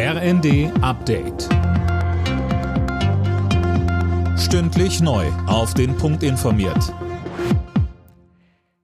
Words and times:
RND 0.00 0.70
Update. 0.80 1.48
Stündlich 4.38 5.00
neu. 5.00 5.26
Auf 5.48 5.74
den 5.74 5.96
Punkt 5.96 6.22
informiert. 6.22 6.94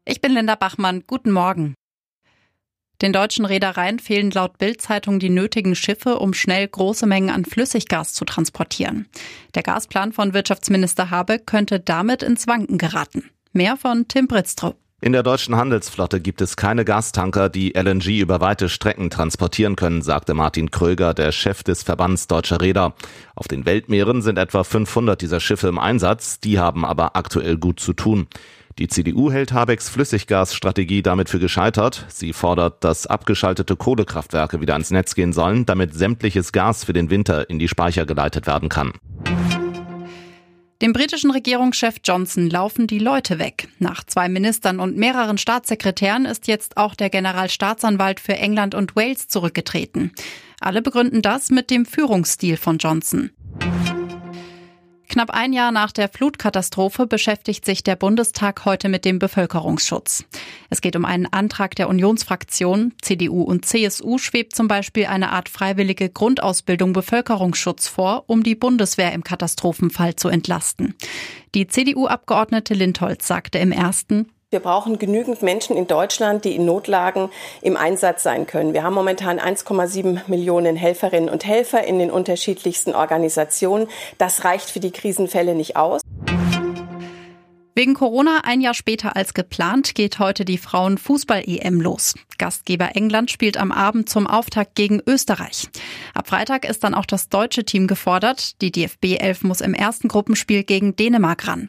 Ich 0.04 0.20
bin 0.20 0.32
Linda 0.32 0.56
Bachmann. 0.56 1.04
Guten 1.06 1.30
Morgen. 1.30 1.76
Den 3.00 3.12
deutschen 3.12 3.44
Reedereien 3.44 4.00
fehlen 4.00 4.32
laut 4.32 4.58
Bild-Zeitung 4.58 5.20
die 5.20 5.30
nötigen 5.30 5.76
Schiffe, 5.76 6.18
um 6.18 6.34
schnell 6.34 6.66
große 6.66 7.06
Mengen 7.06 7.30
an 7.30 7.44
Flüssiggas 7.44 8.12
zu 8.14 8.24
transportieren. 8.24 9.06
Der 9.54 9.62
Gasplan 9.62 10.12
von 10.12 10.34
Wirtschaftsminister 10.34 11.10
Habe 11.10 11.38
könnte 11.38 11.78
damit 11.78 12.24
ins 12.24 12.48
Wanken 12.48 12.76
geraten. 12.76 13.30
Mehr 13.52 13.76
von 13.76 14.08
Tim 14.08 14.26
Britztrup. 14.26 14.83
In 15.04 15.12
der 15.12 15.22
deutschen 15.22 15.54
Handelsflotte 15.54 16.18
gibt 16.18 16.40
es 16.40 16.56
keine 16.56 16.82
Gastanker, 16.86 17.50
die 17.50 17.74
LNG 17.74 18.20
über 18.20 18.40
weite 18.40 18.70
Strecken 18.70 19.10
transportieren 19.10 19.76
können, 19.76 20.00
sagte 20.00 20.32
Martin 20.32 20.70
Kröger, 20.70 21.12
der 21.12 21.30
Chef 21.30 21.62
des 21.62 21.82
Verbands 21.82 22.26
deutscher 22.26 22.62
Räder. 22.62 22.94
Auf 23.34 23.46
den 23.46 23.66
Weltmeeren 23.66 24.22
sind 24.22 24.38
etwa 24.38 24.64
500 24.64 25.20
dieser 25.20 25.40
Schiffe 25.40 25.68
im 25.68 25.78
Einsatz, 25.78 26.40
die 26.40 26.58
haben 26.58 26.86
aber 26.86 27.16
aktuell 27.16 27.58
gut 27.58 27.80
zu 27.80 27.92
tun. 27.92 28.28
Die 28.78 28.88
CDU 28.88 29.30
hält 29.30 29.52
Habecks 29.52 29.90
Flüssiggasstrategie 29.90 31.02
damit 31.02 31.28
für 31.28 31.38
gescheitert. 31.38 32.06
Sie 32.08 32.32
fordert, 32.32 32.82
dass 32.82 33.06
abgeschaltete 33.06 33.76
Kohlekraftwerke 33.76 34.62
wieder 34.62 34.72
ans 34.72 34.90
Netz 34.90 35.14
gehen 35.14 35.34
sollen, 35.34 35.66
damit 35.66 35.92
sämtliches 35.92 36.50
Gas 36.50 36.82
für 36.82 36.94
den 36.94 37.10
Winter 37.10 37.50
in 37.50 37.58
die 37.58 37.68
Speicher 37.68 38.06
geleitet 38.06 38.46
werden 38.46 38.70
kann. 38.70 38.94
Dem 40.82 40.92
britischen 40.92 41.30
Regierungschef 41.30 41.96
Johnson 42.02 42.50
laufen 42.50 42.86
die 42.86 42.98
Leute 42.98 43.38
weg. 43.38 43.68
Nach 43.78 44.04
zwei 44.04 44.28
Ministern 44.28 44.80
und 44.80 44.96
mehreren 44.96 45.38
Staatssekretären 45.38 46.24
ist 46.24 46.48
jetzt 46.48 46.76
auch 46.76 46.94
der 46.94 47.10
Generalstaatsanwalt 47.10 48.18
für 48.18 48.34
England 48.34 48.74
und 48.74 48.96
Wales 48.96 49.28
zurückgetreten. 49.28 50.12
Alle 50.60 50.82
begründen 50.82 51.22
das 51.22 51.50
mit 51.50 51.70
dem 51.70 51.86
Führungsstil 51.86 52.56
von 52.56 52.78
Johnson. 52.78 53.30
Knapp 55.14 55.30
ein 55.30 55.52
Jahr 55.52 55.70
nach 55.70 55.92
der 55.92 56.08
Flutkatastrophe 56.08 57.06
beschäftigt 57.06 57.64
sich 57.64 57.84
der 57.84 57.94
Bundestag 57.94 58.64
heute 58.64 58.88
mit 58.88 59.04
dem 59.04 59.20
Bevölkerungsschutz. 59.20 60.24
Es 60.70 60.80
geht 60.80 60.96
um 60.96 61.04
einen 61.04 61.32
Antrag 61.32 61.76
der 61.76 61.88
Unionsfraktion. 61.88 62.94
CDU 63.00 63.42
und 63.42 63.64
CSU 63.64 64.18
schwebt 64.18 64.56
zum 64.56 64.66
Beispiel 64.66 65.06
eine 65.06 65.30
Art 65.30 65.48
freiwillige 65.48 66.08
Grundausbildung 66.08 66.94
Bevölkerungsschutz 66.94 67.86
vor, 67.86 68.24
um 68.26 68.42
die 68.42 68.56
Bundeswehr 68.56 69.12
im 69.12 69.22
Katastrophenfall 69.22 70.16
zu 70.16 70.30
entlasten. 70.30 70.96
Die 71.54 71.68
CDU-Abgeordnete 71.68 72.74
Lindholz 72.74 73.28
sagte 73.28 73.60
im 73.60 73.70
ersten, 73.70 74.26
wir 74.54 74.60
brauchen 74.60 75.00
genügend 75.00 75.42
Menschen 75.42 75.76
in 75.76 75.88
Deutschland, 75.88 76.44
die 76.44 76.54
in 76.54 76.64
Notlagen 76.64 77.28
im 77.60 77.76
Einsatz 77.76 78.22
sein 78.22 78.46
können. 78.46 78.72
Wir 78.72 78.84
haben 78.84 78.94
momentan 78.94 79.40
1,7 79.40 80.20
Millionen 80.28 80.76
Helferinnen 80.76 81.28
und 81.28 81.44
Helfer 81.44 81.84
in 81.84 81.98
den 81.98 82.10
unterschiedlichsten 82.12 82.94
Organisationen. 82.94 83.88
Das 84.16 84.44
reicht 84.44 84.70
für 84.70 84.78
die 84.78 84.92
Krisenfälle 84.92 85.56
nicht 85.56 85.76
aus. 85.76 86.02
Wegen 87.74 87.94
Corona 87.94 88.42
ein 88.44 88.60
Jahr 88.60 88.74
später 88.74 89.16
als 89.16 89.34
geplant 89.34 89.96
geht 89.96 90.20
heute 90.20 90.44
die 90.44 90.58
Frauenfußball-EM 90.58 91.80
los. 91.80 92.14
Gastgeber 92.38 92.94
England 92.94 93.32
spielt 93.32 93.56
am 93.56 93.72
Abend 93.72 94.08
zum 94.08 94.28
Auftakt 94.28 94.76
gegen 94.76 95.02
Österreich. 95.04 95.68
Ab 96.14 96.28
Freitag 96.28 96.64
ist 96.64 96.84
dann 96.84 96.94
auch 96.94 97.06
das 97.06 97.28
deutsche 97.28 97.64
Team 97.64 97.88
gefordert. 97.88 98.60
Die 98.62 98.70
DFB 98.70 99.16
11 99.18 99.42
muss 99.42 99.60
im 99.60 99.74
ersten 99.74 100.06
Gruppenspiel 100.06 100.62
gegen 100.62 100.94
Dänemark 100.94 101.48
ran. 101.48 101.68